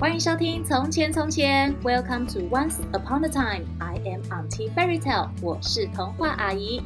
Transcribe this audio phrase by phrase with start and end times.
[0.00, 3.64] 欢迎收听《从前从前》，Welcome to Once Upon a Time。
[3.80, 6.80] I am Auntie Fairy Tale，我是童话阿姨。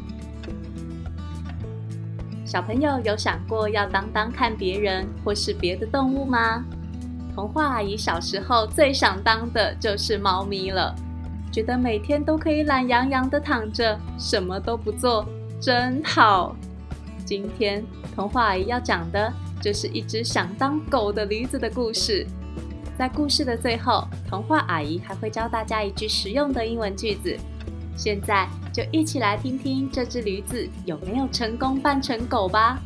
[2.46, 6.64] 小朋友有想过要当当看别人或是别的动物吗？
[7.34, 10.96] 童话阿姨小时候最想当的就是猫咪了，
[11.52, 15.28] 觉得每天都可以懒洋洋的躺着，什么都不做，
[15.60, 16.56] 真好。
[17.26, 17.84] 今天
[18.16, 22.26] 童话阿姨要讲的就是一只想当狗的驴子的故事。
[22.98, 27.36] 在故事的最后，童话阿姨还会教大家一句实用的英文句子。
[27.96, 32.78] 现在就一起来听听这只驴子有没有成功扮成狗吧。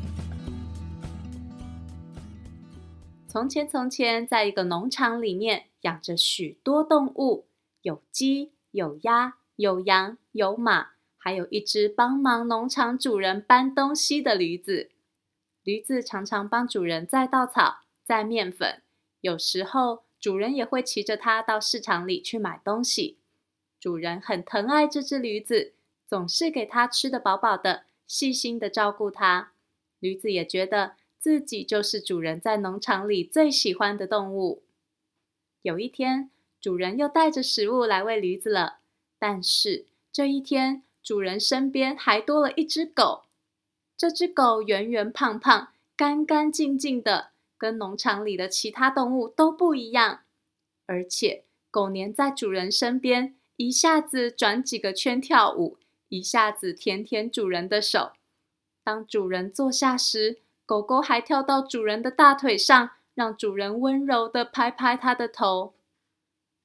[3.28, 7.48] 从前，从前，在一个农场里面养着许多动物，
[7.82, 14.90] 有鸡、有鸭、有羊、有马，还有一只帮忙农场主人搬东西的驴子。
[15.62, 18.82] 驴子常常帮主人载稻草、载面粉。
[19.26, 23.18] 有时候，主人也会骑着它到市场里去买东西。
[23.80, 25.72] 主人很疼爱这只驴子，
[26.06, 29.50] 总是给它吃得饱饱的，细心的照顾它。
[29.98, 34.62] 驴子也觉得自己就是主人在农场里最喜欢的动物。
[35.62, 38.78] 有一天，主人又带着食物来喂驴子了。
[39.18, 43.24] 但是这一天，主人身边还多了一只狗。
[43.96, 47.30] 这只狗圆圆胖胖、干干净净的。
[47.58, 50.20] 跟农场里的其他动物都不一样，
[50.86, 58.12] 而且狗黏在主人身边，一下子转几个圈跳舞，一下子舔舔主人的手。
[58.84, 65.74] 当主人坐下时，狗狗还跳到主人的大腿上，让主人温柔的拍拍它的头。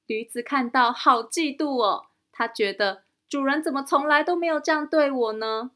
[0.06, 5.70] 驴子看到好嫉妒哦，它觉得主人怎么从来都没有这样对我呢？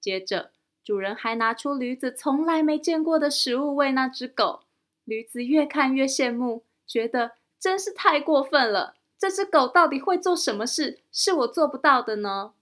[0.00, 0.52] 接着。
[0.82, 4.60] 主人还拿出驴子从来没见过的食物喂那只狗，
[5.04, 8.96] 驴子越看越羡慕，觉得真是太过分了。
[9.18, 12.54] 这只狗到底会做什么事，是我做不到的呢？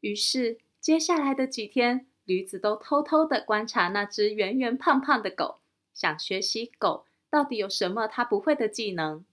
[0.00, 5.60] 于是接下来的几天，驴子都偷偷地观察那只圆圆胖胖的狗，
[5.94, 9.24] 想学习狗到底有什么它不会的技能。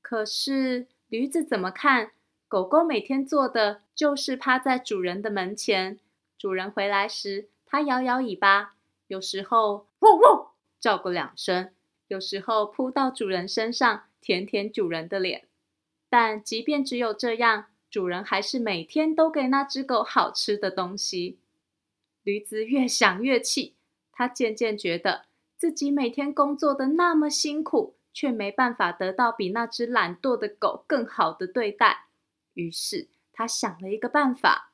[0.00, 2.12] 可是驴子怎么看，
[2.46, 5.98] 狗狗每天做的就是趴在主人的门前。
[6.40, 8.74] 主人回来时，它摇摇尾巴，
[9.08, 11.74] 有时候汪汪叫个两声，
[12.08, 15.48] 有时候扑到主人身上舔舔主人的脸。
[16.08, 21.38] 但即便只有这样，主人还是每天都给那只狗好吃的东西。
[22.22, 23.76] 驴子越想越气，
[24.10, 25.26] 它渐渐觉得
[25.58, 32.06] 自己每天工作的那么辛苦，却没办法得到比那只懒惰的狗更好的对待。
[32.54, 34.69] 于是，他想了一个办法。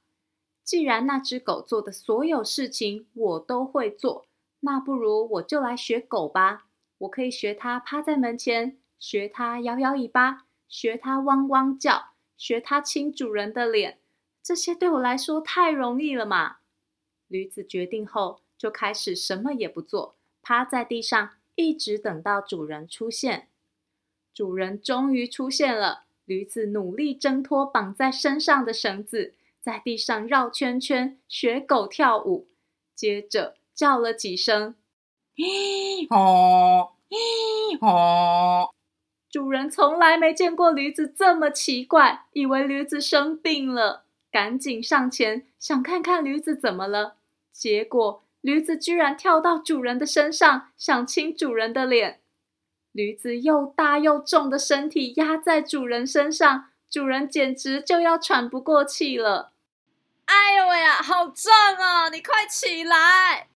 [0.67, 4.27] 既然那只狗做的所有事情我都会做，
[4.61, 6.67] 那不如我就来学狗吧。
[6.99, 12.07] 我可以学它趴在门前，学它摇摇尾巴，学它汪汪叫，
[12.37, 14.01] 学它亲主人的脸。
[14.43, 16.57] 这些对我来说太容易了嘛。
[17.29, 23.47] 驴子决定后，就开始什么也不做，趴在地上，一直等到主人出现。
[24.35, 29.35] 主人终于出现了，驴子努力挣脱绑在身上的绳子。
[29.67, 32.47] 在地上绕圈圈，学狗跳舞，
[32.95, 34.77] 接着叫了几声
[35.35, 38.73] “咦吼，咦吼”。
[39.29, 47.17] 主人从来没见过驴子这么奇怪，以为驴子生病了，赶紧上前想看看驴子怎么了。
[47.53, 52.21] 结果驴子居然跳到主人的身上，想亲主人的脸。
[52.93, 59.51] 驴子又大又重的身体压在主人身上，主人简直就要喘不过气了。
[60.27, 62.11] 哎呦喂呀，好重哦！
[62.11, 63.49] 你快起来！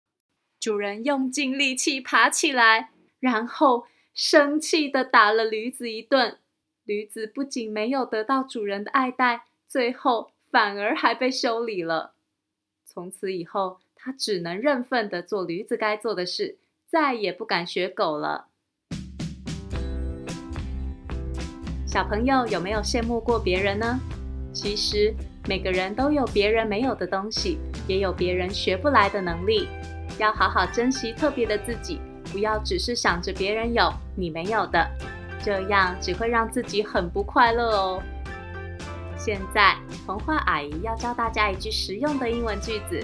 [0.60, 6.38] 主人用尽力气爬起来，然后生气地打了驴子一顿。
[6.84, 12.14] 驴子不仅没有得到主人的爱戴，最后反而还被修理了。
[12.86, 16.58] 从此以后，他只能认份地做驴子该做的事，
[16.88, 18.48] 再也不敢学狗了。
[21.88, 24.00] 小朋友有没有羡慕过别人呢？
[24.54, 25.16] 其实。
[25.48, 27.58] 每个人都有别人没有的东西，
[27.88, 29.68] 也有别人学不来的能力。
[30.18, 32.00] 要好好珍惜特别的自己，
[32.32, 34.86] 不要只是想着别人有你没有的，
[35.42, 38.04] 这样只会让自己很不快乐哦。
[39.18, 39.76] 现在，
[40.06, 43.04] 童话阿姨要教大家一句实用的英文句子，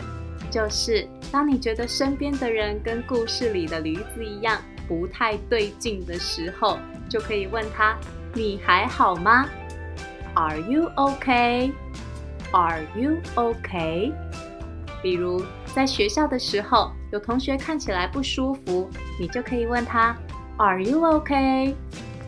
[0.51, 4.57] 就是当你觉得身边的人跟故事里的驴子一样
[4.88, 6.77] 不太对劲的时候，
[7.09, 7.97] 就可以问他
[8.33, 9.47] ：“你还好吗
[10.35, 11.71] ？”Are you OK？
[12.55, 14.13] Are you okay？
[15.03, 15.43] 比如
[15.73, 20.15] 在学校的时候，有同学看起来不舒服，你就可以问他
[20.55, 21.75] ：Are you okay？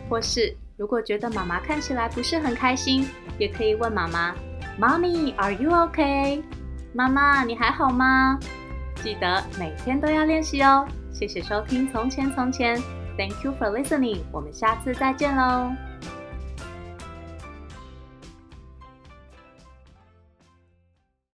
[0.06, 3.08] 或是如果觉得妈妈看起来不是很开心，
[3.38, 4.34] 也可以问妈妈
[4.78, 6.42] ：“Mommy, are you okay？”
[6.92, 8.38] 妈妈，你还好吗？
[8.96, 10.86] 记得每天都要练习哦。
[11.10, 12.76] 谢谢收听《从前从前》
[13.16, 14.18] ，Thank you for listening。
[14.30, 15.72] 我们下次再见喽。